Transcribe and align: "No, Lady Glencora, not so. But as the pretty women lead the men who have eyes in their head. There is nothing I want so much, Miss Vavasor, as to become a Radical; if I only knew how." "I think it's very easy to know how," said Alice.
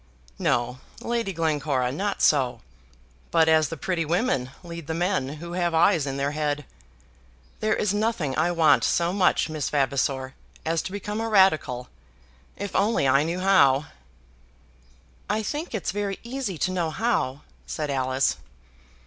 "No, 0.39 0.79
Lady 1.01 1.31
Glencora, 1.31 1.91
not 1.91 2.23
so. 2.23 2.61
But 3.29 3.47
as 3.47 3.69
the 3.69 3.77
pretty 3.77 4.03
women 4.03 4.49
lead 4.63 4.87
the 4.87 4.95
men 4.95 5.33
who 5.35 5.51
have 5.53 5.75
eyes 5.75 6.07
in 6.07 6.17
their 6.17 6.31
head. 6.31 6.65
There 7.59 7.75
is 7.75 7.93
nothing 7.93 8.35
I 8.35 8.49
want 8.51 8.83
so 8.83 9.13
much, 9.13 9.47
Miss 9.47 9.69
Vavasor, 9.69 10.33
as 10.65 10.81
to 10.81 10.91
become 10.91 11.21
a 11.21 11.29
Radical; 11.29 11.87
if 12.57 12.75
I 12.75 12.79
only 12.79 13.05
knew 13.25 13.41
how." 13.41 13.85
"I 15.29 15.43
think 15.43 15.75
it's 15.75 15.91
very 15.91 16.17
easy 16.23 16.57
to 16.57 16.71
know 16.71 16.89
how," 16.89 17.41
said 17.67 17.91
Alice. 17.91 18.37